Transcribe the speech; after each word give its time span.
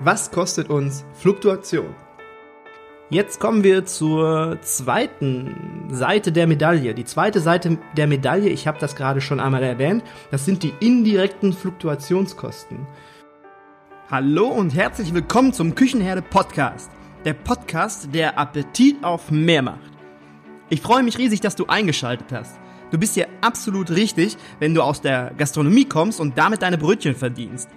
Was 0.00 0.30
kostet 0.30 0.68
uns 0.68 1.06
Fluktuation? 1.14 1.94
Jetzt 3.08 3.40
kommen 3.40 3.64
wir 3.64 3.86
zur 3.86 4.58
zweiten 4.60 5.88
Seite 5.88 6.32
der 6.32 6.46
Medaille. 6.46 6.92
Die 6.92 7.06
zweite 7.06 7.40
Seite 7.40 7.78
der 7.96 8.06
Medaille, 8.06 8.50
ich 8.50 8.66
habe 8.66 8.78
das 8.78 8.94
gerade 8.94 9.22
schon 9.22 9.40
einmal 9.40 9.62
erwähnt, 9.62 10.04
das 10.30 10.44
sind 10.44 10.62
die 10.62 10.74
indirekten 10.80 11.54
Fluktuationskosten. 11.54 12.86
Hallo 14.10 14.48
und 14.48 14.74
herzlich 14.74 15.14
willkommen 15.14 15.54
zum 15.54 15.74
Küchenherde 15.74 16.20
Podcast. 16.20 16.90
Der 17.24 17.32
Podcast, 17.32 18.10
der 18.12 18.38
Appetit 18.38 19.02
auf 19.02 19.30
mehr 19.30 19.62
macht. 19.62 19.92
Ich 20.68 20.82
freue 20.82 21.04
mich 21.04 21.16
riesig, 21.16 21.40
dass 21.40 21.56
du 21.56 21.68
eingeschaltet 21.68 22.32
hast. 22.32 22.58
Du 22.90 22.98
bist 22.98 23.14
hier 23.14 23.28
absolut 23.40 23.90
richtig, 23.90 24.36
wenn 24.58 24.74
du 24.74 24.82
aus 24.82 25.00
der 25.00 25.32
Gastronomie 25.38 25.86
kommst 25.86 26.20
und 26.20 26.36
damit 26.36 26.60
deine 26.60 26.76
Brötchen 26.76 27.14
verdienst. 27.14 27.70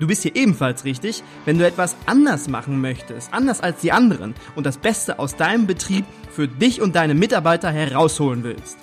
Du 0.00 0.06
bist 0.06 0.22
hier 0.22 0.34
ebenfalls 0.34 0.84
richtig, 0.86 1.22
wenn 1.44 1.58
du 1.58 1.66
etwas 1.66 1.94
anders 2.06 2.48
machen 2.48 2.80
möchtest, 2.80 3.34
anders 3.34 3.60
als 3.60 3.82
die 3.82 3.92
anderen 3.92 4.34
und 4.56 4.64
das 4.64 4.78
Beste 4.78 5.18
aus 5.18 5.36
deinem 5.36 5.66
Betrieb 5.66 6.06
für 6.32 6.48
dich 6.48 6.80
und 6.80 6.96
deine 6.96 7.14
Mitarbeiter 7.14 7.70
herausholen 7.70 8.42
willst. 8.42 8.78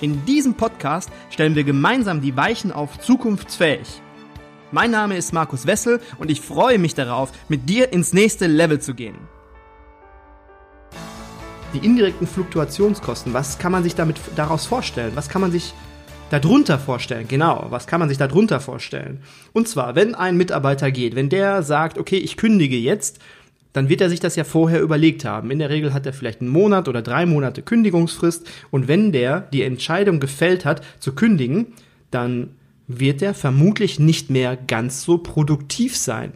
In 0.00 0.24
diesem 0.24 0.54
Podcast 0.54 1.10
stellen 1.30 1.56
wir 1.56 1.64
gemeinsam 1.64 2.20
die 2.20 2.36
Weichen 2.36 2.70
auf 2.70 3.00
zukunftsfähig. 3.00 4.00
Mein 4.70 4.92
Name 4.92 5.16
ist 5.16 5.32
Markus 5.32 5.66
Wessel 5.66 6.00
und 6.18 6.30
ich 6.30 6.40
freue 6.40 6.78
mich 6.78 6.94
darauf, 6.94 7.32
mit 7.48 7.68
dir 7.68 7.92
ins 7.92 8.12
nächste 8.12 8.46
Level 8.46 8.80
zu 8.80 8.94
gehen. 8.94 9.16
Die 11.74 11.84
indirekten 11.84 12.28
Fluktuationskosten, 12.28 13.34
was 13.34 13.58
kann 13.58 13.72
man 13.72 13.82
sich 13.82 13.96
damit 13.96 14.20
daraus 14.36 14.66
vorstellen? 14.66 15.12
Was 15.16 15.28
kann 15.28 15.40
man 15.40 15.50
sich 15.50 15.74
darunter 16.32 16.78
vorstellen. 16.78 17.28
Genau, 17.28 17.66
was 17.68 17.86
kann 17.86 18.00
man 18.00 18.08
sich 18.08 18.18
darunter 18.18 18.60
vorstellen? 18.60 19.20
Und 19.52 19.68
zwar, 19.68 19.94
wenn 19.94 20.14
ein 20.14 20.36
Mitarbeiter 20.36 20.90
geht, 20.90 21.14
wenn 21.14 21.28
der 21.28 21.62
sagt, 21.62 21.98
okay, 21.98 22.16
ich 22.16 22.36
kündige 22.36 22.76
jetzt, 22.76 23.18
dann 23.74 23.88
wird 23.88 24.00
er 24.00 24.08
sich 24.08 24.20
das 24.20 24.36
ja 24.36 24.44
vorher 24.44 24.80
überlegt 24.80 25.24
haben. 25.24 25.50
In 25.50 25.58
der 25.58 25.70
Regel 25.70 25.92
hat 25.92 26.06
er 26.06 26.12
vielleicht 26.12 26.40
einen 26.40 26.50
Monat 26.50 26.88
oder 26.88 27.02
drei 27.02 27.26
Monate 27.26 27.62
Kündigungsfrist 27.62 28.48
und 28.70 28.88
wenn 28.88 29.12
der 29.12 29.40
die 29.40 29.62
Entscheidung 29.62 30.20
gefällt 30.20 30.64
hat 30.64 30.82
zu 31.00 31.14
kündigen, 31.14 31.68
dann 32.10 32.50
wird 32.86 33.22
er 33.22 33.34
vermutlich 33.34 33.98
nicht 33.98 34.30
mehr 34.30 34.56
ganz 34.56 35.02
so 35.02 35.18
produktiv 35.18 35.96
sein. 35.96 36.32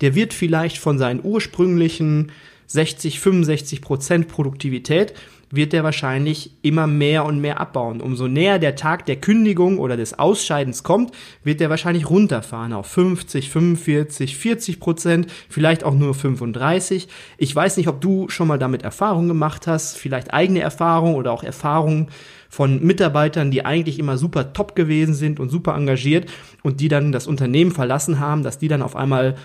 Der 0.00 0.14
wird 0.14 0.32
vielleicht 0.32 0.78
von 0.78 0.98
seinen 0.98 1.20
ursprünglichen 1.22 2.32
60, 2.66 3.20
65 3.20 3.80
Prozent 3.80 4.28
Produktivität 4.28 5.14
wird 5.50 5.72
der 5.72 5.84
wahrscheinlich 5.84 6.52
immer 6.62 6.86
mehr 6.86 7.24
und 7.24 7.40
mehr 7.40 7.60
abbauen. 7.60 8.00
Umso 8.00 8.28
näher 8.28 8.58
der 8.58 8.76
Tag 8.76 9.06
der 9.06 9.16
Kündigung 9.16 9.78
oder 9.78 9.96
des 9.96 10.18
Ausscheidens 10.18 10.82
kommt, 10.82 11.12
wird 11.42 11.60
der 11.60 11.70
wahrscheinlich 11.70 12.10
runterfahren 12.10 12.72
auf 12.72 12.86
50, 12.86 13.50
45, 13.50 14.36
40 14.36 14.80
Prozent, 14.80 15.32
vielleicht 15.48 15.84
auch 15.84 15.94
nur 15.94 16.14
35. 16.14 17.08
Ich 17.38 17.54
weiß 17.54 17.76
nicht, 17.76 17.88
ob 17.88 18.00
du 18.00 18.28
schon 18.28 18.48
mal 18.48 18.58
damit 18.58 18.82
Erfahrung 18.82 19.28
gemacht 19.28 19.66
hast, 19.66 19.96
vielleicht 19.96 20.32
eigene 20.32 20.60
Erfahrung 20.60 21.14
oder 21.14 21.32
auch 21.32 21.42
Erfahrungen 21.42 22.08
von 22.50 22.82
Mitarbeitern, 22.82 23.50
die 23.50 23.64
eigentlich 23.64 23.98
immer 23.98 24.16
super 24.16 24.52
top 24.52 24.74
gewesen 24.74 25.14
sind 25.14 25.38
und 25.38 25.50
super 25.50 25.74
engagiert 25.74 26.30
und 26.62 26.80
die 26.80 26.88
dann 26.88 27.12
das 27.12 27.26
Unternehmen 27.26 27.72
verlassen 27.72 28.20
haben, 28.20 28.42
dass 28.42 28.58
die 28.58 28.68
dann 28.68 28.82
auf 28.82 28.96
einmal 28.96 29.36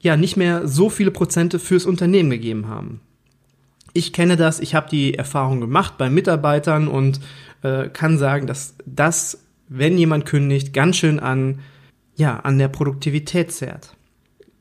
ja 0.00 0.16
nicht 0.16 0.36
mehr 0.36 0.66
so 0.66 0.88
viele 0.88 1.10
Prozente 1.10 1.58
fürs 1.58 1.86
Unternehmen 1.86 2.30
gegeben 2.30 2.68
haben 2.68 3.00
ich 3.92 4.12
kenne 4.12 4.36
das, 4.36 4.60
ich 4.60 4.74
habe 4.74 4.88
die 4.88 5.14
Erfahrung 5.14 5.60
gemacht 5.60 5.98
bei 5.98 6.10
Mitarbeitern 6.10 6.88
und 6.88 7.20
äh, 7.62 7.88
kann 7.88 8.18
sagen, 8.18 8.46
dass 8.46 8.74
das, 8.86 9.44
wenn 9.68 9.98
jemand 9.98 10.26
kündigt, 10.26 10.72
ganz 10.72 10.96
schön 10.96 11.20
an, 11.20 11.60
ja, 12.16 12.40
an 12.40 12.58
der 12.58 12.68
Produktivität 12.68 13.52
zehrt. 13.52 13.94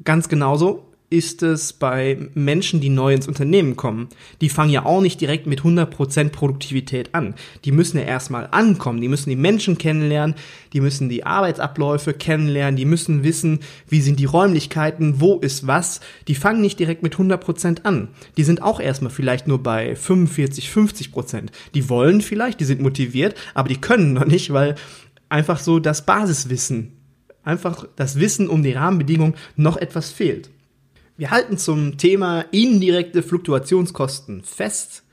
Ganz 0.04 0.30
genauso 0.30 0.89
ist 1.10 1.42
es 1.42 1.74
bei 1.74 2.18
Menschen, 2.36 2.82
die 2.82 2.90
neu 2.90 3.14
ins 3.14 3.28
Unternehmen 3.28 3.76
kommen. 3.76 4.10
Die 4.42 4.50
fangen 4.50 4.70
ja 4.70 4.86
auch 4.86 5.02
nicht 5.02 5.20
direkt 5.20 5.48
mit 5.48 5.62
100% 5.62 6.30
Produktivität 6.30 7.16
an. 7.16 7.34
Die 7.66 7.72
müssen 7.72 7.98
ja 7.98 8.04
erstmal 8.04 8.48
ankommen, 8.52 9.02
die 9.02 9.08
müssen 9.08 9.32
die 9.32 9.36
Menschen 9.36 9.80
kennenlernen, 9.80 10.36
die 10.74 10.82
müssen 10.82 11.10
die 11.10 11.26
Arbeitsabläufe 11.26 12.14
kennenlernen, 12.14 12.76
die 12.76 12.86
müssen 12.86 13.24
wissen, 13.24 13.60
wie 13.88 14.02
sind 14.02 14.20
die 14.20 14.26
Räumlichkeiten, 14.26 15.20
wo 15.20 15.38
ist 15.38 15.66
was. 15.66 16.00
Die 16.28 16.36
fangen 16.36 16.62
nicht 16.62 16.80
direkt 16.80 17.02
mit 17.02 17.16
100% 17.16 17.86
an. 17.86 18.10
Die 18.38 18.44
sind 18.44 18.62
auch 18.62 18.80
erstmal 18.80 19.12
vielleicht 19.12 19.48
nur 19.48 19.64
bei 19.64 19.96
45, 19.96 20.70
50%. 20.70 21.48
Die 21.74 21.90
wollen 21.90 22.22
vielleicht, 22.22 22.60
die 22.60 22.66
sind 22.66 22.82
motiviert, 22.82 23.34
aber 23.56 23.70
die 23.70 23.82
können 23.82 24.14
noch 24.14 24.26
nicht, 24.26 24.54
weil 24.54 24.76
einfach 25.28 25.60
so 25.60 25.80
das 25.80 26.06
Basiswissen, 26.06 26.94
einfach 27.44 27.88
das 27.96 28.20
Wissen 28.20 28.48
um 28.48 28.62
die 28.62 28.74
Rahmenbedingungen 28.74 29.36
noch 29.56 29.78
etwas 29.78 30.12
fehlt. 30.12 30.52
Wir 31.20 31.32
halten 31.32 31.58
zum 31.58 31.98
Thema 31.98 32.46
indirekte 32.52 33.22
Fluktuationskosten 33.24 34.42
fest. 34.42 35.04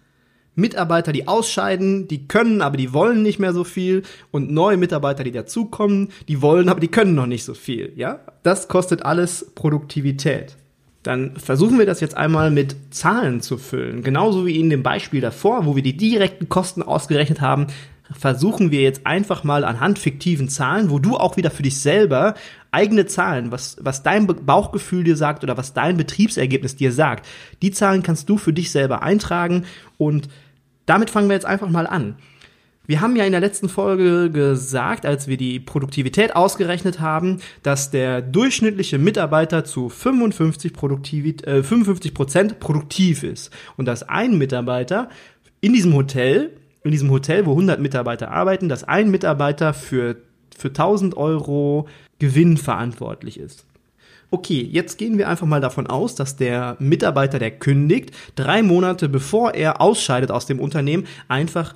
Mitarbeiter, 0.55 1.11
die 1.11 1.27
ausscheiden, 1.27 2.07
die 2.07 2.29
können, 2.29 2.63
aber 2.63 2.77
die 2.77 2.93
wollen 2.93 3.25
nicht 3.25 3.41
mehr 3.41 3.53
so 3.53 3.65
viel 3.65 4.05
und 4.31 4.49
neue 4.49 4.77
Mitarbeiter, 4.77 5.25
die 5.25 5.33
dazukommen, 5.33 6.11
die 6.29 6.43
wollen, 6.43 6.69
aber 6.69 6.79
die 6.79 6.93
können 6.93 7.17
noch 7.17 7.27
nicht 7.27 7.43
so 7.43 7.55
viel, 7.55 7.93
ja? 7.97 8.21
Das 8.45 8.69
kostet 8.69 9.05
alles 9.05 9.51
Produktivität. 9.57 10.57
Dann 11.03 11.35
versuchen 11.39 11.77
wir 11.77 11.87
das 11.87 11.99
jetzt 11.99 12.17
einmal 12.17 12.53
mit 12.53 12.77
Zahlen 12.95 13.41
zu 13.41 13.59
füllen. 13.59 14.05
Genauso 14.05 14.47
wie 14.47 14.61
in 14.61 14.71
dem 14.71 14.85
Beispiel 14.85 15.21
davor, 15.21 15.67
wo 15.67 15.75
wir 15.75 15.83
die 15.83 15.97
direkten 15.97 16.49
Kosten 16.49 16.85
ausgerechnet 16.85 17.41
haben, 17.41 17.67
versuchen 18.13 18.71
wir 18.71 18.83
jetzt 18.83 19.07
einfach 19.07 19.43
mal 19.43 19.65
anhand 19.65 19.99
fiktiven 19.99 20.49
Zahlen, 20.49 20.89
wo 20.89 21.01
du 21.01 21.17
auch 21.17 21.37
wieder 21.37 21.51
für 21.51 21.65
dich 21.65 21.81
selber 21.81 22.35
eigene 22.77 23.07
Zahlen, 23.07 23.51
was, 23.51 23.77
was 23.81 24.03
dein 24.03 24.27
Bauchgefühl 24.27 25.03
dir 25.03 25.17
sagt 25.17 25.43
oder 25.43 25.57
was 25.57 25.73
dein 25.73 25.97
Betriebsergebnis 25.97 26.77
dir 26.77 26.93
sagt, 26.93 27.27
die 27.63 27.71
Zahlen 27.71 28.03
kannst 28.03 28.29
du 28.29 28.37
für 28.37 28.53
dich 28.53 28.71
selber 28.71 29.03
eintragen 29.03 29.65
und 29.97 30.29
damit 30.85 31.11
fangen 31.11 31.29
wir 31.29 31.35
jetzt 31.35 31.47
einfach 31.47 31.71
mal 31.71 31.87
an. 31.87 32.17
Wir 32.87 33.01
haben 33.01 33.17
ja 33.17 33.25
in 33.25 33.33
der 33.33 33.41
letzten 33.41 33.69
Folge 33.69 34.31
gesagt, 34.31 35.07
als 35.07 35.27
wir 35.27 35.37
die 35.37 35.59
Produktivität 35.59 36.37
ausgerechnet 36.37 37.01
haben, 37.01 37.41
dass 37.65 37.91
der 37.91 38.23
durchschnittliche 38.23 38.99
Mitarbeiter 38.99 39.65
zu 39.65 39.89
55 39.89 40.73
Produktivit 40.73 41.45
äh, 41.47 41.65
55 41.65 42.15
Prozent 42.15 42.61
produktiv 42.61 43.25
ist 43.25 43.51
und 43.77 43.87
dass 43.87 44.05
ein 44.05 44.39
Mitarbeiter 44.39 45.09
in 45.61 45.73
diesem 45.73 45.95
Hotel 45.95 46.53
in 46.87 46.93
diesem 46.93 47.11
Hotel, 47.11 47.47
wo 47.47 47.51
100 47.51 47.81
Mitarbeiter 47.81 48.31
arbeiten, 48.31 48.69
dass 48.69 48.85
ein 48.85 49.11
Mitarbeiter 49.11 49.75
für, 49.75 50.17
für 50.57 50.69
1000 50.69 51.17
Euro 51.17 51.89
Gewinn 52.19 52.57
verantwortlich 52.57 53.39
ist. 53.39 53.67
Okay, 54.31 54.61
jetzt 54.61 54.99
gehen 54.99 55.19
wir 55.19 55.29
einfach 55.29 55.47
mal 55.47 55.61
davon 55.61 55.87
aus, 55.87 56.15
dass 56.17 56.37
der 56.37 56.77
Mitarbeiter, 56.81 57.39
der 57.39 57.53
kündigt, 57.53 58.11
drei 58.35 58.63
Monate 58.63 59.09
bevor 59.09 59.55
er 59.55 59.81
ausscheidet 59.81 60.31
aus 60.31 60.47
dem 60.47 60.59
Unternehmen, 60.59 61.07
einfach 61.29 61.75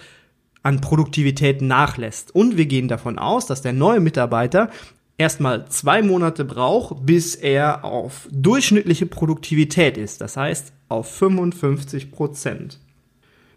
an 0.62 0.80
Produktivität 0.80 1.62
nachlässt. 1.62 2.34
Und 2.34 2.56
wir 2.56 2.66
gehen 2.66 2.88
davon 2.88 3.18
aus, 3.18 3.46
dass 3.46 3.62
der 3.62 3.72
neue 3.72 4.00
Mitarbeiter 4.00 4.70
erstmal 5.16 5.66
zwei 5.68 6.02
Monate 6.02 6.44
braucht, 6.44 7.06
bis 7.06 7.34
er 7.34 7.84
auf 7.84 8.28
durchschnittliche 8.32 9.06
Produktivität 9.06 9.96
ist. 9.96 10.20
Das 10.20 10.36
heißt 10.36 10.72
auf 10.88 11.08
55 11.14 12.10
Prozent. 12.10 12.80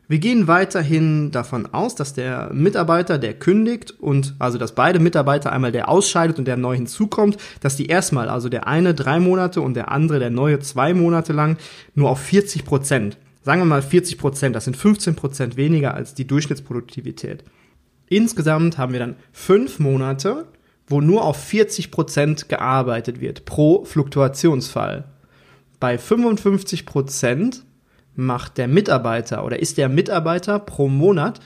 Wir 0.09 0.19
gehen 0.19 0.47
weiterhin 0.47 1.31
davon 1.31 1.65
aus, 1.73 1.95
dass 1.95 2.13
der 2.13 2.51
Mitarbeiter, 2.53 3.17
der 3.17 3.33
kündigt 3.33 3.91
und 3.91 4.35
also 4.37 4.57
dass 4.57 4.75
beide 4.75 4.99
Mitarbeiter 4.99 5.53
einmal 5.53 5.71
der 5.71 5.87
ausscheidet 5.87 6.37
und 6.39 6.45
der 6.45 6.57
neu 6.57 6.75
hinzukommt, 6.75 7.37
dass 7.61 7.77
die 7.77 7.85
erstmal, 7.85 8.27
also 8.27 8.49
der 8.49 8.67
eine 8.67 8.93
drei 8.93 9.19
Monate 9.19 9.61
und 9.61 9.75
der 9.75 9.91
andere, 9.91 10.19
der 10.19 10.29
neue 10.29 10.59
zwei 10.59 10.93
Monate 10.93 11.31
lang, 11.31 11.57
nur 11.95 12.09
auf 12.09 12.19
40 12.19 12.65
Prozent, 12.65 13.17
sagen 13.43 13.61
wir 13.61 13.65
mal 13.65 13.81
40 13.81 14.17
Prozent, 14.17 14.55
das 14.55 14.65
sind 14.65 14.75
15 14.75 15.15
Prozent 15.15 15.55
weniger 15.55 15.93
als 15.93 16.13
die 16.13 16.27
Durchschnittsproduktivität. 16.27 17.45
Insgesamt 18.09 18.77
haben 18.77 18.91
wir 18.91 18.99
dann 18.99 19.15
fünf 19.31 19.79
Monate, 19.79 20.45
wo 20.87 20.99
nur 20.99 21.23
auf 21.23 21.37
40 21.37 21.91
Prozent 21.91 22.49
gearbeitet 22.49 23.21
wird 23.21 23.45
pro 23.45 23.85
Fluktuationsfall. 23.85 25.05
Bei 25.79 25.97
55 25.97 26.85
Prozent 26.85 27.63
macht 28.15 28.57
der 28.57 28.67
Mitarbeiter 28.67 29.45
oder 29.45 29.59
ist 29.59 29.77
der 29.77 29.89
Mitarbeiter 29.89 30.59
pro 30.59 30.87
Monat 30.87 31.39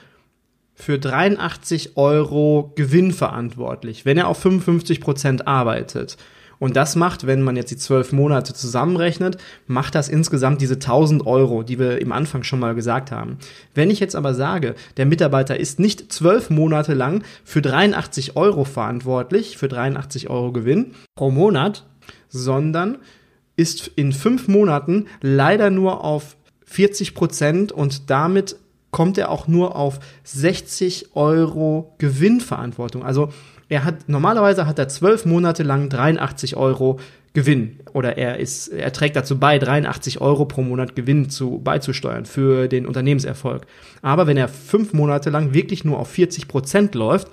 für 0.74 1.00
83 1.00 1.98
Euro 1.98 2.72
Gewinn 2.76 3.12
verantwortlich, 3.12 4.06
wenn 4.06 4.18
er 4.18 4.28
auf 4.28 4.38
55 4.40 5.02
Prozent 5.02 5.48
arbeitet. 5.48 6.18
Und 6.60 6.76
das 6.76 6.96
macht, 6.96 7.28
wenn 7.28 7.42
man 7.42 7.56
jetzt 7.56 7.72
die 7.72 7.78
zwölf 7.78 8.12
Monate 8.12 8.54
zusammenrechnet, 8.54 9.38
macht 9.68 9.96
das 9.96 10.10
insgesamt 10.10 10.62
diese 10.62 10.76
1000 10.76 11.26
Euro, 11.26 11.64
die 11.64 11.78
wir 11.78 12.02
im 12.02 12.12
Anfang 12.12 12.44
schon 12.44 12.60
mal 12.60 12.74
gesagt 12.74 13.12
haben. 13.12 13.38
Wenn 13.76 13.92
ich 13.92 14.00
jetzt 14.00 14.16
aber 14.16 14.34
sage, 14.34 14.76
der 14.98 15.06
Mitarbeiter 15.06 15.60
ist 15.60 15.80
nicht 15.80 16.12
zwölf 16.12 16.50
Monate 16.50 16.94
lang 16.94 17.24
für 17.44 17.62
83 17.62 18.36
Euro 18.36 18.64
verantwortlich, 18.64 19.58
für 19.58 19.68
83 19.68 20.30
Euro 20.30 20.52
Gewinn 20.52 20.94
pro 21.16 21.30
Monat, 21.30 21.86
sondern 22.30 22.98
ist 23.56 23.92
in 23.96 24.12
fünf 24.12 24.48
Monaten 24.48 25.08
leider 25.22 25.70
nur 25.70 26.04
auf 26.04 26.38
40 26.68 27.14
Prozent 27.14 27.72
und 27.72 28.10
damit 28.10 28.56
kommt 28.92 29.18
er 29.18 29.30
auch 29.32 29.48
nur 29.48 29.76
auf 29.76 30.00
60 30.24 31.16
Euro 31.16 31.94
Gewinnverantwortung. 31.98 33.04
Also 33.04 33.30
Er 33.70 33.84
hat, 33.84 34.08
normalerweise 34.08 34.66
hat 34.66 34.80
er 34.80 34.88
zwölf 34.88 35.26
Monate 35.26 35.64
lang 35.64 35.90
83 35.90 36.56
Euro 36.56 37.00
Gewinn 37.34 37.80
oder 37.94 38.18
er 38.18 38.40
ist, 38.40 38.70
er 38.70 38.94
trägt 38.94 39.16
dazu 39.16 39.38
bei, 39.38 39.60
83 39.60 40.22
Euro 40.22 40.46
pro 40.46 40.62
Monat 40.62 40.96
Gewinn 40.96 41.30
zu, 41.30 41.60
beizusteuern 41.60 42.26
für 42.26 42.68
den 42.68 42.86
Unternehmenserfolg. 42.88 43.68
Aber 44.02 44.26
wenn 44.26 44.38
er 44.38 44.48
fünf 44.48 44.94
Monate 44.94 45.30
lang 45.30 45.54
wirklich 45.54 45.84
nur 45.84 46.00
auf 46.00 46.08
40 46.10 46.48
Prozent 46.48 46.96
läuft, 46.96 47.28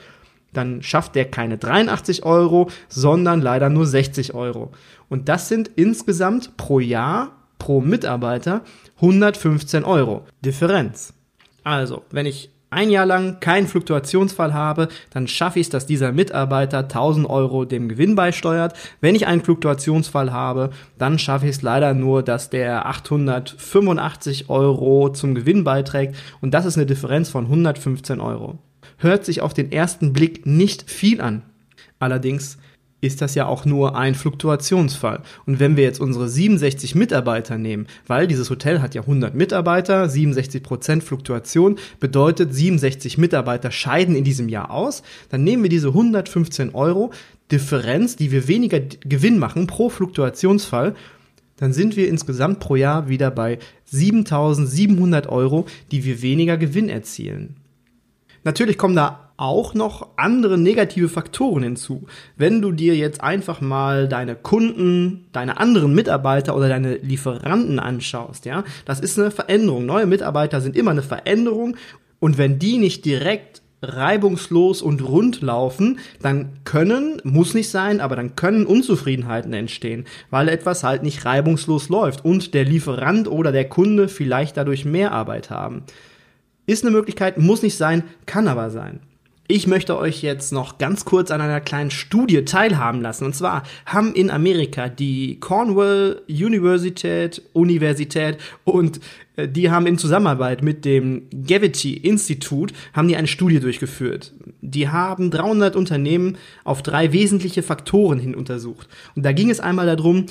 dann 0.52 0.82
schafft 0.82 1.16
er 1.16 1.24
keine 1.24 1.56
83 1.56 2.24
Euro, 2.24 2.68
sondern 2.88 3.40
leider 3.40 3.70
nur 3.70 3.86
60 3.86 4.34
Euro. 4.34 4.72
Und 5.08 5.28
das 5.28 5.48
sind 5.48 5.70
insgesamt 5.76 6.56
pro 6.56 6.80
Jahr, 6.80 7.32
pro 7.58 7.80
Mitarbeiter 7.80 8.62
115 8.96 9.84
Euro. 9.84 10.24
Differenz. 10.42 11.14
Also, 11.62 12.02
wenn 12.10 12.26
ich 12.26 12.50
ein 12.74 12.90
Jahr 12.90 13.06
lang 13.06 13.38
keinen 13.38 13.68
Fluktuationsfall 13.68 14.52
habe, 14.52 14.88
dann 15.10 15.28
schaffe 15.28 15.60
ich 15.60 15.66
es, 15.66 15.70
dass 15.70 15.86
dieser 15.86 16.12
Mitarbeiter 16.12 16.78
1000 16.78 17.28
Euro 17.30 17.64
dem 17.64 17.88
Gewinn 17.88 18.16
beisteuert. 18.16 18.74
Wenn 19.00 19.14
ich 19.14 19.26
einen 19.26 19.42
Fluktuationsfall 19.42 20.32
habe, 20.32 20.70
dann 20.98 21.18
schaffe 21.18 21.46
ich 21.46 21.52
es 21.52 21.62
leider 21.62 21.94
nur, 21.94 22.22
dass 22.22 22.50
der 22.50 22.86
885 22.86 24.50
Euro 24.50 25.10
zum 25.10 25.34
Gewinn 25.34 25.62
beiträgt 25.62 26.16
und 26.40 26.52
das 26.52 26.66
ist 26.66 26.76
eine 26.76 26.86
Differenz 26.86 27.30
von 27.30 27.44
115 27.44 28.20
Euro. 28.20 28.58
Hört 28.98 29.24
sich 29.24 29.40
auf 29.40 29.54
den 29.54 29.70
ersten 29.70 30.12
Blick 30.12 30.44
nicht 30.44 30.90
viel 30.90 31.20
an. 31.20 31.42
Allerdings 32.00 32.58
ist 33.04 33.20
das 33.22 33.34
ja 33.34 33.46
auch 33.46 33.64
nur 33.64 33.96
ein 33.96 34.14
Fluktuationsfall. 34.14 35.22
Und 35.46 35.60
wenn 35.60 35.76
wir 35.76 35.84
jetzt 35.84 36.00
unsere 36.00 36.28
67 36.28 36.94
Mitarbeiter 36.94 37.58
nehmen, 37.58 37.86
weil 38.06 38.26
dieses 38.26 38.50
Hotel 38.50 38.80
hat 38.80 38.94
ja 38.94 39.02
100 39.02 39.34
Mitarbeiter, 39.34 40.08
67 40.08 40.62
Prozent 40.62 41.04
Fluktuation 41.04 41.76
bedeutet 42.00 42.54
67 42.54 43.18
Mitarbeiter 43.18 43.70
scheiden 43.70 44.16
in 44.16 44.24
diesem 44.24 44.48
Jahr 44.48 44.70
aus, 44.70 45.02
dann 45.30 45.44
nehmen 45.44 45.62
wir 45.62 45.70
diese 45.70 45.88
115 45.88 46.74
Euro 46.74 47.10
Differenz, 47.50 48.16
die 48.16 48.30
wir 48.30 48.48
weniger 48.48 48.80
Gewinn 48.80 49.38
machen 49.38 49.66
pro 49.66 49.90
Fluktuationsfall, 49.90 50.94
dann 51.56 51.72
sind 51.72 51.96
wir 51.96 52.08
insgesamt 52.08 52.60
pro 52.60 52.74
Jahr 52.76 53.08
wieder 53.08 53.30
bei 53.30 53.58
7700 53.84 55.28
Euro, 55.28 55.66
die 55.90 56.04
wir 56.04 56.22
weniger 56.22 56.56
Gewinn 56.56 56.88
erzielen. 56.88 57.56
Natürlich 58.42 58.76
kommen 58.76 58.96
da 58.96 59.23
auch 59.36 59.74
noch 59.74 60.08
andere 60.16 60.58
negative 60.58 61.08
Faktoren 61.08 61.64
hinzu. 61.64 62.06
Wenn 62.36 62.62
du 62.62 62.72
dir 62.72 62.94
jetzt 62.94 63.20
einfach 63.20 63.60
mal 63.60 64.08
deine 64.08 64.36
Kunden, 64.36 65.26
deine 65.32 65.58
anderen 65.58 65.94
Mitarbeiter 65.94 66.56
oder 66.56 66.68
deine 66.68 66.96
Lieferanten 66.96 67.78
anschaust, 67.78 68.44
ja, 68.44 68.64
das 68.84 69.00
ist 69.00 69.18
eine 69.18 69.30
Veränderung. 69.30 69.86
Neue 69.86 70.06
Mitarbeiter 70.06 70.60
sind 70.60 70.76
immer 70.76 70.92
eine 70.92 71.02
Veränderung 71.02 71.76
und 72.20 72.38
wenn 72.38 72.58
die 72.58 72.78
nicht 72.78 73.04
direkt 73.04 73.62
reibungslos 73.82 74.82
und 74.82 75.02
rund 75.06 75.42
laufen, 75.42 75.98
dann 76.22 76.60
können, 76.64 77.20
muss 77.24 77.54
nicht 77.54 77.68
sein, 77.68 78.00
aber 78.00 78.16
dann 78.16 78.36
können 78.36 78.66
Unzufriedenheiten 78.66 79.52
entstehen, 79.52 80.06
weil 80.30 80.48
etwas 80.48 80.84
halt 80.84 81.02
nicht 81.02 81.24
reibungslos 81.24 81.88
läuft 81.88 82.24
und 82.24 82.54
der 82.54 82.64
Lieferant 82.64 83.28
oder 83.28 83.52
der 83.52 83.68
Kunde 83.68 84.08
vielleicht 84.08 84.56
dadurch 84.56 84.84
mehr 84.84 85.12
Arbeit 85.12 85.50
haben. 85.50 85.82
Ist 86.66 86.84
eine 86.84 86.92
Möglichkeit, 86.92 87.36
muss 87.36 87.62
nicht 87.62 87.76
sein, 87.76 88.04
kann 88.24 88.48
aber 88.48 88.70
sein. 88.70 89.00
Ich 89.46 89.66
möchte 89.66 89.98
euch 89.98 90.22
jetzt 90.22 90.52
noch 90.52 90.78
ganz 90.78 91.04
kurz 91.04 91.30
an 91.30 91.42
einer 91.42 91.60
kleinen 91.60 91.90
Studie 91.90 92.46
teilhaben 92.46 93.02
lassen. 93.02 93.26
Und 93.26 93.36
zwar 93.36 93.64
haben 93.84 94.14
in 94.14 94.30
Amerika 94.30 94.88
die 94.88 95.38
Cornwall 95.38 96.22
Universität, 96.28 97.42
Universität 97.52 98.38
und 98.64 99.00
äh, 99.36 99.46
die 99.46 99.70
haben 99.70 99.86
in 99.86 99.98
Zusammenarbeit 99.98 100.62
mit 100.62 100.86
dem 100.86 101.24
Gavity 101.30 101.92
Institute 101.92 102.72
haben 102.94 103.06
die 103.06 103.16
eine 103.16 103.26
Studie 103.26 103.60
durchgeführt. 103.60 104.32
Die 104.62 104.88
haben 104.88 105.30
300 105.30 105.76
Unternehmen 105.76 106.38
auf 106.64 106.82
drei 106.82 107.12
wesentliche 107.12 107.62
Faktoren 107.62 108.18
hin 108.18 108.34
untersucht. 108.34 108.88
Und 109.14 109.26
da 109.26 109.32
ging 109.32 109.50
es 109.50 109.60
einmal 109.60 109.94
darum, 109.94 110.24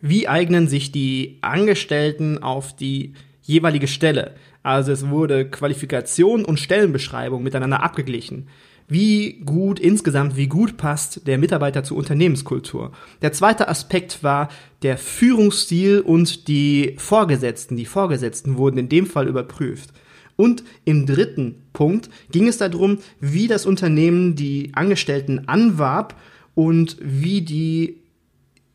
wie 0.00 0.26
eignen 0.26 0.66
sich 0.66 0.90
die 0.90 1.38
Angestellten 1.42 2.42
auf 2.42 2.74
die 2.74 3.12
jeweilige 3.48 3.88
Stelle. 3.88 4.34
Also 4.62 4.92
es 4.92 5.08
wurde 5.08 5.48
Qualifikation 5.48 6.44
und 6.44 6.60
Stellenbeschreibung 6.60 7.42
miteinander 7.42 7.82
abgeglichen. 7.82 8.46
Wie 8.86 9.40
gut 9.44 9.80
insgesamt, 9.80 10.36
wie 10.36 10.46
gut 10.46 10.76
passt 10.76 11.26
der 11.26 11.38
Mitarbeiter 11.38 11.82
zur 11.82 11.96
Unternehmenskultur. 11.96 12.92
Der 13.22 13.32
zweite 13.32 13.68
Aspekt 13.68 14.22
war 14.22 14.48
der 14.82 14.96
Führungsstil 14.96 16.00
und 16.00 16.48
die 16.48 16.94
Vorgesetzten. 16.98 17.76
Die 17.76 17.86
Vorgesetzten 17.86 18.56
wurden 18.56 18.78
in 18.78 18.88
dem 18.88 19.06
Fall 19.06 19.28
überprüft. 19.28 19.90
Und 20.36 20.62
im 20.84 21.04
dritten 21.06 21.56
Punkt 21.72 22.10
ging 22.30 22.48
es 22.48 22.58
darum, 22.58 22.98
wie 23.20 23.48
das 23.48 23.66
Unternehmen 23.66 24.36
die 24.36 24.70
Angestellten 24.74 25.48
anwarb 25.48 26.14
und 26.54 26.96
wie 27.00 27.42
die 27.42 27.96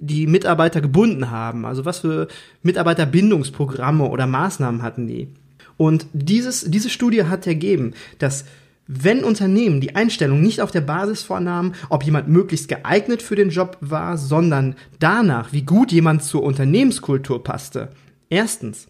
die 0.06 0.28
Mitarbeiter 0.28 0.82
gebunden 0.82 1.32
haben. 1.32 1.66
Also 1.66 1.86
was 1.86 2.00
für 2.00 2.28
Mitarbeiterbindungsprogramme 2.62 4.06
oder 4.06 4.28
Maßnahmen 4.28 4.82
hatten 4.82 5.08
die. 5.08 5.30
Und 5.78 6.06
dieses, 6.14 6.66
diese 6.70 6.90
Studie 6.90 7.24
hat 7.24 7.48
ergeben, 7.48 7.94
dass 8.20 8.46
wenn 8.86 9.24
Unternehmen 9.24 9.80
die 9.80 9.96
Einstellung 9.96 10.42
nicht 10.42 10.62
auf 10.62 10.72
der 10.72 10.82
Basis 10.82 11.24
vornahmen, 11.24 11.74
ob 11.90 12.04
jemand 12.04 12.28
möglichst 12.28 12.68
geeignet 12.68 13.22
für 13.22 13.36
den 13.36 13.50
Job 13.50 13.78
war, 13.80 14.18
sondern 14.18 14.76
danach, 15.00 15.54
wie 15.54 15.64
gut 15.64 15.92
jemand 15.92 16.24
zur 16.24 16.44
Unternehmenskultur 16.44 17.44
passte, 17.44 17.90
erstens, 18.30 18.88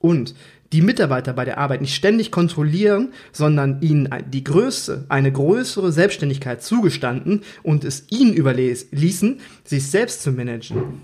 und 0.00 0.34
die 0.72 0.82
Mitarbeiter 0.82 1.32
bei 1.32 1.44
der 1.44 1.58
Arbeit 1.58 1.80
nicht 1.80 1.94
ständig 1.94 2.30
kontrollieren, 2.30 3.12
sondern 3.32 3.80
ihnen 3.82 4.08
die 4.32 4.44
Größe, 4.44 5.04
eine 5.08 5.32
größere 5.32 5.92
Selbstständigkeit 5.92 6.62
zugestanden 6.62 7.42
und 7.62 7.84
es 7.84 8.06
ihnen 8.10 8.34
überließen, 8.34 9.40
sich 9.64 9.86
selbst 9.86 10.22
zu 10.22 10.32
managen. 10.32 11.00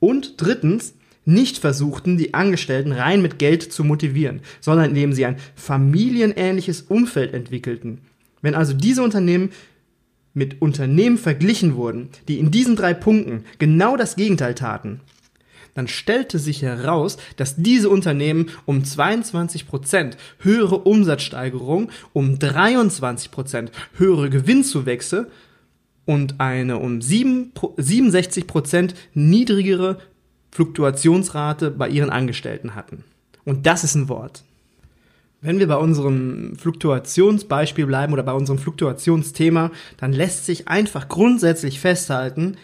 Und 0.00 0.34
drittens, 0.38 0.94
nicht 1.26 1.58
versuchten, 1.58 2.18
die 2.18 2.34
Angestellten 2.34 2.92
rein 2.92 3.22
mit 3.22 3.38
Geld 3.38 3.72
zu 3.72 3.82
motivieren, 3.82 4.40
sondern 4.60 4.90
indem 4.90 5.14
sie 5.14 5.24
ein 5.24 5.38
familienähnliches 5.54 6.82
Umfeld 6.82 7.32
entwickelten. 7.32 8.02
Wenn 8.42 8.54
also 8.54 8.74
diese 8.74 9.02
Unternehmen 9.02 9.50
mit 10.34 10.60
Unternehmen 10.60 11.16
verglichen 11.16 11.76
wurden, 11.76 12.10
die 12.28 12.38
in 12.38 12.50
diesen 12.50 12.76
drei 12.76 12.92
Punkten 12.92 13.44
genau 13.58 13.96
das 13.96 14.16
Gegenteil 14.16 14.54
taten, 14.54 15.00
dann 15.74 15.88
stellte 15.88 16.38
sich 16.38 16.62
heraus, 16.62 17.16
dass 17.36 17.56
diese 17.56 17.88
Unternehmen 17.88 18.50
um 18.64 18.84
22 18.84 19.66
Prozent 19.66 20.16
höhere 20.38 20.78
Umsatzsteigerung, 20.78 21.90
um 22.12 22.38
23 22.38 23.30
Prozent 23.30 23.72
höhere 23.96 24.30
Gewinnzuwächse 24.30 25.28
und 26.04 26.40
eine 26.40 26.78
um 26.78 27.00
7, 27.00 27.52
67 27.76 28.46
Prozent 28.46 28.94
niedrigere 29.14 29.98
Fluktuationsrate 30.52 31.70
bei 31.70 31.88
ihren 31.88 32.10
Angestellten 32.10 32.74
hatten. 32.74 33.04
Und 33.44 33.66
das 33.66 33.84
ist 33.84 33.96
ein 33.96 34.08
Wort. 34.08 34.44
Wenn 35.40 35.58
wir 35.58 35.68
bei 35.68 35.76
unserem 35.76 36.56
Fluktuationsbeispiel 36.56 37.84
bleiben 37.84 38.14
oder 38.14 38.22
bei 38.22 38.32
unserem 38.32 38.58
Fluktuationsthema, 38.58 39.72
dann 39.98 40.12
lässt 40.12 40.46
sich 40.46 40.68
einfach 40.68 41.08
grundsätzlich 41.08 41.80
festhalten, 41.80 42.56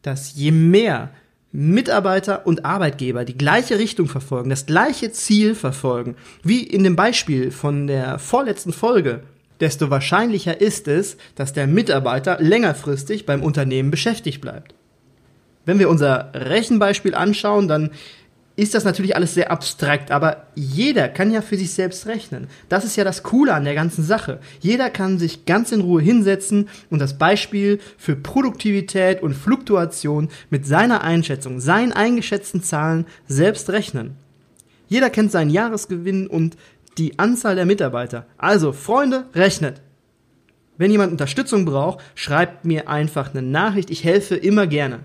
dass 0.00 0.34
je 0.34 0.50
mehr 0.50 1.10
Mitarbeiter 1.52 2.46
und 2.46 2.64
Arbeitgeber 2.64 3.24
die 3.24 3.36
gleiche 3.36 3.78
Richtung 3.78 4.08
verfolgen, 4.08 4.50
das 4.50 4.64
gleiche 4.64 5.12
Ziel 5.12 5.54
verfolgen, 5.54 6.16
wie 6.42 6.62
in 6.62 6.82
dem 6.82 6.96
Beispiel 6.96 7.50
von 7.50 7.86
der 7.86 8.18
vorletzten 8.18 8.72
Folge, 8.72 9.22
desto 9.60 9.90
wahrscheinlicher 9.90 10.60
ist 10.60 10.88
es, 10.88 11.18
dass 11.36 11.52
der 11.52 11.66
Mitarbeiter 11.66 12.38
längerfristig 12.40 13.26
beim 13.26 13.42
Unternehmen 13.42 13.90
beschäftigt 13.90 14.40
bleibt. 14.40 14.74
Wenn 15.64 15.78
wir 15.78 15.90
unser 15.90 16.30
Rechenbeispiel 16.34 17.14
anschauen, 17.14 17.68
dann 17.68 17.90
ist 18.54 18.74
das 18.74 18.84
natürlich 18.84 19.16
alles 19.16 19.34
sehr 19.34 19.50
abstrakt, 19.50 20.10
aber 20.10 20.46
jeder 20.54 21.08
kann 21.08 21.30
ja 21.30 21.40
für 21.40 21.56
sich 21.56 21.72
selbst 21.72 22.06
rechnen. 22.06 22.48
Das 22.68 22.84
ist 22.84 22.96
ja 22.96 23.04
das 23.04 23.22
Coole 23.22 23.54
an 23.54 23.64
der 23.64 23.74
ganzen 23.74 24.04
Sache. 24.04 24.40
Jeder 24.60 24.90
kann 24.90 25.18
sich 25.18 25.46
ganz 25.46 25.72
in 25.72 25.80
Ruhe 25.80 26.02
hinsetzen 26.02 26.68
und 26.90 26.98
das 26.98 27.16
Beispiel 27.16 27.80
für 27.96 28.14
Produktivität 28.14 29.22
und 29.22 29.34
Fluktuation 29.34 30.28
mit 30.50 30.66
seiner 30.66 31.02
Einschätzung, 31.02 31.60
seinen 31.60 31.92
eingeschätzten 31.92 32.62
Zahlen 32.62 33.06
selbst 33.26 33.70
rechnen. 33.70 34.16
Jeder 34.88 35.08
kennt 35.08 35.32
seinen 35.32 35.50
Jahresgewinn 35.50 36.26
und 36.26 36.56
die 36.98 37.18
Anzahl 37.18 37.56
der 37.56 37.64
Mitarbeiter. 37.64 38.26
Also, 38.36 38.72
Freunde, 38.72 39.24
rechnet. 39.34 39.80
Wenn 40.76 40.90
jemand 40.90 41.12
Unterstützung 41.12 41.64
braucht, 41.64 42.00
schreibt 42.14 42.66
mir 42.66 42.88
einfach 42.88 43.30
eine 43.30 43.40
Nachricht. 43.40 43.90
Ich 43.90 44.04
helfe 44.04 44.34
immer 44.34 44.66
gerne. 44.66 45.00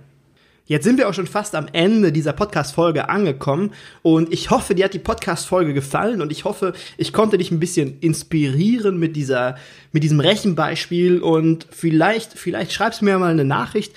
Jetzt 0.67 0.83
sind 0.83 0.97
wir 0.97 1.07
auch 1.07 1.13
schon 1.13 1.27
fast 1.27 1.55
am 1.55 1.67
Ende 1.71 2.11
dieser 2.11 2.33
Podcast-Folge 2.33 3.07
angekommen 3.07 3.71
und 4.01 4.33
ich 4.33 4.49
hoffe, 4.49 4.75
dir 4.75 4.83
hat 4.83 4.93
die 4.93 4.99
Podcast-Folge 4.99 5.73
gefallen 5.73 6.21
und 6.21 6.29
ich 6.29 6.43
hoffe, 6.43 6.73
ich 6.97 7.13
konnte 7.13 7.37
dich 7.37 7.51
ein 7.51 7.59
bisschen 7.61 7.99
inspirieren 8.01 8.99
mit 8.99 9.15
dieser, 9.15 9.55
mit 9.93 10.03
diesem 10.03 10.19
Rechenbeispiel 10.19 11.21
und 11.21 11.67
vielleicht, 11.71 12.33
vielleicht 12.33 12.73
schreibst 12.73 12.99
du 12.99 13.05
mir 13.05 13.17
mal 13.17 13.31
eine 13.31 13.45
Nachricht, 13.45 13.93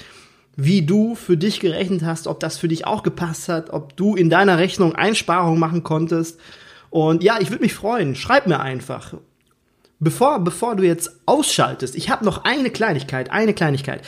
wie 0.55 0.83
du 0.83 1.17
für 1.17 1.37
dich 1.37 1.59
gerechnet 1.59 2.05
hast, 2.05 2.29
ob 2.29 2.39
das 2.39 2.57
für 2.57 2.69
dich 2.69 2.87
auch 2.87 3.03
gepasst 3.03 3.49
hat, 3.49 3.71
ob 3.71 3.97
du 3.97 4.15
in 4.15 4.31
deiner 4.31 4.59
Rechnung 4.59 4.95
Einsparungen 4.95 5.59
machen 5.59 5.83
konntest. 5.83 6.39
Und 6.91 7.25
ja, 7.25 7.39
ich 7.41 7.51
würde 7.51 7.65
mich 7.65 7.75
freuen. 7.75 8.15
Schreib 8.15 8.47
mir 8.47 8.61
einfach. 8.61 9.15
Bevor, 9.99 10.39
bevor 10.41 10.77
du 10.77 10.85
jetzt 10.85 11.11
ausschaltest, 11.27 11.95
ich 11.95 12.11
habe 12.11 12.25
noch 12.25 12.45
eine 12.45 12.71
Kleinigkeit, 12.71 13.31
eine 13.31 13.55
Kleinigkeit. 13.55 14.03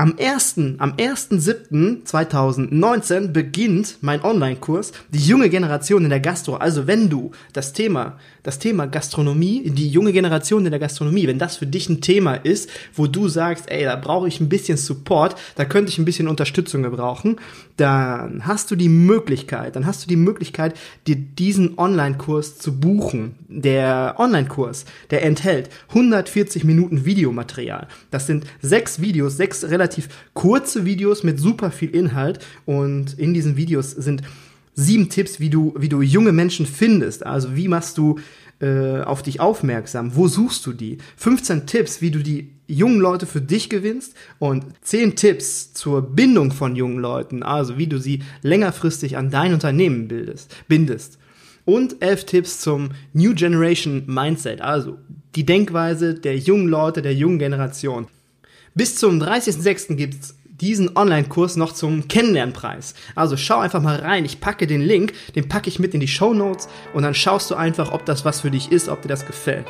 Am 0.00 0.16
1. 0.18 0.56
am 0.78 0.94
1.7.2019 0.94 3.28
beginnt 3.32 3.98
mein 4.00 4.24
Online-Kurs, 4.24 4.92
die 5.10 5.18
junge 5.18 5.50
Generation 5.50 6.04
in 6.04 6.08
der 6.08 6.20
Gastro. 6.20 6.54
Also 6.54 6.86
wenn 6.86 7.10
du 7.10 7.32
das 7.52 7.74
Thema, 7.74 8.18
das 8.42 8.58
Thema 8.58 8.86
Gastronomie, 8.86 9.68
die 9.68 9.90
junge 9.90 10.14
Generation 10.14 10.64
in 10.64 10.70
der 10.70 10.80
Gastronomie, 10.80 11.26
wenn 11.26 11.38
das 11.38 11.58
für 11.58 11.66
dich 11.66 11.90
ein 11.90 12.00
Thema 12.00 12.36
ist, 12.36 12.70
wo 12.94 13.08
du 13.08 13.28
sagst, 13.28 13.70
ey, 13.70 13.84
da 13.84 13.96
brauche 13.96 14.26
ich 14.26 14.40
ein 14.40 14.48
bisschen 14.48 14.78
Support, 14.78 15.36
da 15.56 15.66
könnte 15.66 15.92
ich 15.92 15.98
ein 15.98 16.06
bisschen 16.06 16.28
Unterstützung 16.28 16.82
gebrauchen, 16.82 17.36
dann 17.76 18.46
hast 18.46 18.70
du 18.70 18.76
die 18.76 18.88
Möglichkeit, 18.88 19.76
dann 19.76 19.84
hast 19.84 20.04
du 20.04 20.08
die 20.08 20.16
Möglichkeit, 20.16 20.78
dir 21.06 21.16
diesen 21.16 21.78
Online-Kurs 21.78 22.56
zu 22.56 22.80
buchen. 22.80 23.34
Der 23.48 24.14
Online-Kurs, 24.16 24.86
der 25.10 25.24
enthält 25.24 25.68
140 25.90 26.64
Minuten 26.64 27.04
Videomaterial. 27.04 27.86
Das 28.10 28.26
sind 28.26 28.46
sechs 28.62 29.02
Videos, 29.02 29.36
sechs 29.36 29.62
relativ 29.64 29.89
relativ 29.90 30.08
kurze 30.34 30.84
Videos 30.84 31.22
mit 31.22 31.38
super 31.38 31.70
viel 31.70 31.90
Inhalt 31.90 32.38
und 32.64 33.18
in 33.18 33.34
diesen 33.34 33.56
Videos 33.56 33.90
sind 33.90 34.22
sieben 34.74 35.08
Tipps, 35.08 35.40
wie 35.40 35.50
du, 35.50 35.74
wie 35.76 35.88
du 35.88 36.00
junge 36.00 36.32
Menschen 36.32 36.64
findest. 36.64 37.26
Also 37.26 37.56
wie 37.56 37.68
machst 37.68 37.98
du 37.98 38.18
äh, 38.60 39.00
auf 39.00 39.22
dich 39.22 39.40
aufmerksam? 39.40 40.14
Wo 40.14 40.28
suchst 40.28 40.64
du 40.66 40.72
die? 40.72 40.98
15 41.16 41.66
Tipps, 41.66 42.00
wie 42.00 42.12
du 42.12 42.20
die 42.20 42.52
jungen 42.68 43.00
Leute 43.00 43.26
für 43.26 43.40
dich 43.40 43.68
gewinnst 43.68 44.14
und 44.38 44.64
10 44.82 45.16
Tipps 45.16 45.72
zur 45.72 46.02
Bindung 46.02 46.52
von 46.52 46.76
jungen 46.76 47.00
Leuten, 47.00 47.42
also 47.42 47.78
wie 47.78 47.88
du 47.88 47.98
sie 47.98 48.22
längerfristig 48.42 49.16
an 49.16 49.30
dein 49.30 49.52
Unternehmen 49.52 50.06
bildest, 50.06 50.54
bindest. 50.68 51.18
Und 51.64 52.00
11 52.00 52.24
Tipps 52.26 52.60
zum 52.60 52.90
New 53.12 53.34
Generation 53.34 54.04
Mindset, 54.06 54.60
also 54.60 54.98
die 55.34 55.44
Denkweise 55.44 56.14
der 56.14 56.36
jungen 56.36 56.68
Leute, 56.68 57.02
der 57.02 57.14
jungen 57.14 57.38
Generation. 57.38 58.06
Bis 58.74 58.96
zum 58.96 59.20
30.06. 59.20 59.96
gibt's 59.96 60.34
diesen 60.60 60.96
Online-Kurs 60.96 61.56
noch 61.56 61.72
zum 61.72 62.06
Kennenlernpreis. 62.06 62.94
Also 63.14 63.36
schau 63.36 63.58
einfach 63.58 63.82
mal 63.82 63.96
rein. 63.96 64.24
Ich 64.24 64.40
packe 64.40 64.66
den 64.66 64.82
Link, 64.82 65.12
den 65.34 65.48
packe 65.48 65.68
ich 65.68 65.78
mit 65.78 65.94
in 65.94 66.00
die 66.00 66.08
Show 66.08 66.34
Notes 66.34 66.68
und 66.92 67.02
dann 67.02 67.14
schaust 67.14 67.50
du 67.50 67.54
einfach, 67.54 67.92
ob 67.92 68.04
das 68.04 68.24
was 68.24 68.42
für 68.42 68.50
dich 68.50 68.70
ist, 68.70 68.88
ob 68.88 69.02
dir 69.02 69.08
das 69.08 69.26
gefällt. 69.26 69.66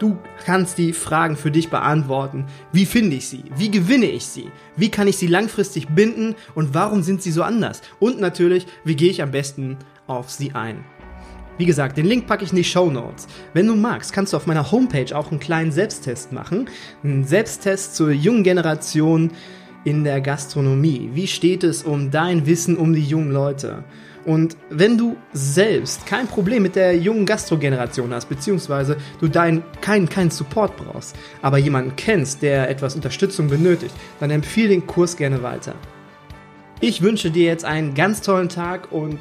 Du 0.00 0.18
kannst 0.44 0.78
die 0.78 0.92
Fragen 0.92 1.36
für 1.36 1.52
dich 1.52 1.70
beantworten. 1.70 2.46
Wie 2.72 2.86
finde 2.86 3.16
ich 3.16 3.28
sie? 3.28 3.44
Wie 3.56 3.70
gewinne 3.70 4.06
ich 4.06 4.26
sie? 4.26 4.50
Wie 4.76 4.90
kann 4.90 5.06
ich 5.06 5.16
sie 5.16 5.28
langfristig 5.28 5.88
binden? 5.88 6.34
Und 6.54 6.74
warum 6.74 7.02
sind 7.02 7.22
sie 7.22 7.30
so 7.30 7.44
anders? 7.44 7.80
Und 8.00 8.20
natürlich, 8.20 8.66
wie 8.84 8.96
gehe 8.96 9.10
ich 9.10 9.22
am 9.22 9.30
besten 9.30 9.76
auf 10.08 10.30
sie 10.30 10.52
ein? 10.52 10.84
Wie 11.56 11.66
gesagt, 11.66 11.96
den 11.96 12.06
Link 12.06 12.26
packe 12.26 12.44
ich 12.44 12.50
in 12.50 12.56
die 12.56 12.64
Show 12.64 12.90
Notes. 12.90 13.28
Wenn 13.52 13.68
du 13.68 13.76
magst, 13.76 14.12
kannst 14.12 14.32
du 14.32 14.36
auf 14.36 14.46
meiner 14.46 14.72
Homepage 14.72 15.16
auch 15.16 15.30
einen 15.30 15.38
kleinen 15.38 15.70
Selbsttest 15.70 16.32
machen. 16.32 16.68
Einen 17.04 17.24
Selbsttest 17.24 17.94
zur 17.94 18.10
jungen 18.10 18.42
Generation 18.42 19.30
in 19.84 20.02
der 20.02 20.20
Gastronomie. 20.20 21.10
Wie 21.12 21.28
steht 21.28 21.62
es 21.62 21.84
um 21.84 22.10
dein 22.10 22.46
Wissen 22.46 22.76
um 22.76 22.92
die 22.92 23.04
jungen 23.04 23.30
Leute? 23.30 23.84
Und 24.24 24.56
wenn 24.70 24.98
du 24.98 25.16
selbst 25.32 26.06
kein 26.06 26.26
Problem 26.26 26.62
mit 26.62 26.74
der 26.74 26.96
jungen 26.96 27.26
Gastrogeneration 27.26 28.12
hast, 28.12 28.28
beziehungsweise 28.28 28.96
du 29.20 29.28
deinen 29.28 29.62
keinen, 29.80 30.08
keinen 30.08 30.30
Support 30.30 30.76
brauchst, 30.76 31.14
aber 31.42 31.58
jemanden 31.58 31.94
kennst, 31.94 32.42
der 32.42 32.68
etwas 32.68 32.96
Unterstützung 32.96 33.48
benötigt, 33.48 33.94
dann 34.18 34.30
empfehle 34.30 34.70
den 34.70 34.86
Kurs 34.86 35.16
gerne 35.16 35.42
weiter. 35.42 35.74
Ich 36.80 37.02
wünsche 37.02 37.30
dir 37.30 37.44
jetzt 37.44 37.64
einen 37.64 37.94
ganz 37.94 38.22
tollen 38.22 38.48
Tag 38.48 38.90
und 38.90 39.18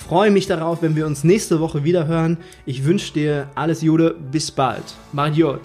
freue 0.00 0.30
mich 0.30 0.46
darauf, 0.46 0.82
wenn 0.82 0.96
wir 0.96 1.06
uns 1.06 1.24
nächste 1.24 1.60
Woche 1.60 1.84
wieder 1.84 2.06
hören. 2.06 2.38
Ich 2.66 2.84
wünsche 2.84 3.12
dir 3.12 3.48
alles 3.54 3.82
Jude, 3.82 4.16
bis 4.32 4.50
bald. 4.50 4.82
Mariot. 5.12 5.60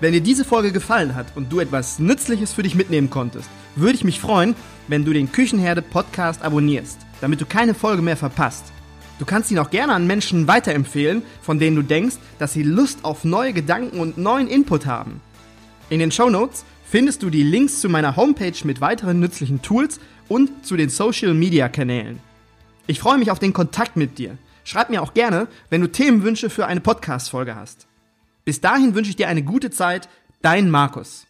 Wenn 0.00 0.12
dir 0.12 0.20
diese 0.20 0.44
Folge 0.44 0.72
gefallen 0.72 1.14
hat 1.14 1.26
und 1.36 1.50
du 1.50 1.58
etwas 1.58 1.98
Nützliches 1.98 2.52
für 2.52 2.62
dich 2.62 2.74
mitnehmen 2.74 3.08
konntest, 3.08 3.48
würde 3.74 3.94
ich 3.94 4.04
mich 4.04 4.20
freuen, 4.20 4.54
wenn 4.88 5.04
du 5.04 5.12
den 5.12 5.32
Küchenherde 5.32 5.82
Podcast 5.82 6.42
abonnierst, 6.42 6.98
damit 7.20 7.40
du 7.40 7.46
keine 7.46 7.74
Folge 7.74 8.02
mehr 8.02 8.16
verpasst. 8.16 8.66
Du 9.18 9.24
kannst 9.24 9.50
ihn 9.50 9.58
auch 9.58 9.70
gerne 9.70 9.94
an 9.94 10.06
Menschen 10.06 10.46
weiterempfehlen, 10.46 11.22
von 11.40 11.58
denen 11.58 11.76
du 11.76 11.82
denkst, 11.82 12.16
dass 12.38 12.52
sie 12.52 12.62
Lust 12.62 13.04
auf 13.04 13.24
neue 13.24 13.54
Gedanken 13.54 13.98
und 13.98 14.18
neuen 14.18 14.48
Input 14.48 14.84
haben. 14.84 15.22
In 15.88 16.00
den 16.00 16.12
Show 16.12 16.28
Notes 16.28 16.64
findest 16.84 17.22
du 17.22 17.30
die 17.30 17.42
Links 17.42 17.80
zu 17.80 17.88
meiner 17.88 18.16
Homepage 18.16 18.56
mit 18.64 18.80
weiteren 18.80 19.18
nützlichen 19.18 19.62
Tools 19.62 19.98
und 20.28 20.66
zu 20.66 20.76
den 20.76 20.90
Social 20.90 21.32
Media 21.32 21.68
Kanälen. 21.68 22.25
Ich 22.88 23.00
freue 23.00 23.18
mich 23.18 23.30
auf 23.30 23.40
den 23.40 23.52
Kontakt 23.52 23.96
mit 23.96 24.18
dir. 24.18 24.38
Schreib 24.64 24.90
mir 24.90 25.02
auch 25.02 25.14
gerne, 25.14 25.48
wenn 25.70 25.80
du 25.80 25.90
Themenwünsche 25.90 26.50
für 26.50 26.66
eine 26.66 26.80
Podcast-Folge 26.80 27.56
hast. 27.56 27.86
Bis 28.44 28.60
dahin 28.60 28.94
wünsche 28.94 29.10
ich 29.10 29.16
dir 29.16 29.28
eine 29.28 29.42
gute 29.42 29.70
Zeit. 29.70 30.08
Dein 30.40 30.70
Markus. 30.70 31.25